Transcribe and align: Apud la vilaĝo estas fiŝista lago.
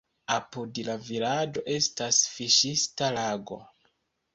Apud 0.35 0.79
la 0.87 0.95
vilaĝo 1.11 1.65
estas 1.75 2.25
fiŝista 2.33 3.15
lago. 3.23 3.65